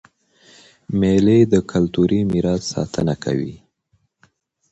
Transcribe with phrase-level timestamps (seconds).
[0.99, 3.55] مېلې د کلتوري میراث ساتنه کوي.